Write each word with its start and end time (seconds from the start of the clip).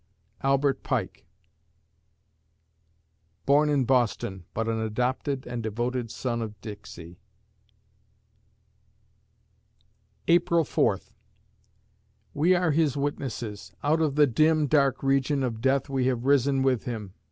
ALBERT 0.43 0.81
PIKE 0.81 1.27
("Born 3.45 3.69
in 3.69 3.85
Boston; 3.85 4.45
but 4.55 4.67
an 4.67 4.79
adopted 4.81 5.45
and 5.45 5.61
devoted 5.61 6.09
son 6.09 6.41
of 6.41 6.59
Dixie") 6.59 7.19
April 10.27 10.63
Fourth 10.63 11.13
We 12.33 12.55
are 12.55 12.71
His 12.71 12.97
witnesses; 12.97 13.73
out 13.83 14.01
of 14.01 14.15
the 14.15 14.25
dim 14.25 14.65
Dark 14.65 15.03
region 15.03 15.43
of 15.43 15.61
Death 15.61 15.87
we 15.87 16.07
have 16.07 16.25
risen 16.25 16.63
with 16.63 16.85
Him. 16.85 17.13